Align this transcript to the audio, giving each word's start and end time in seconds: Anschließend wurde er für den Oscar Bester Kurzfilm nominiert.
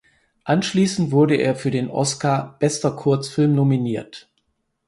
Anschließend 0.45 1.11
wurde 1.11 1.35
er 1.35 1.55
für 1.55 1.69
den 1.69 1.87
Oscar 1.91 2.55
Bester 2.57 2.89
Kurzfilm 2.95 3.53
nominiert. 3.53 4.31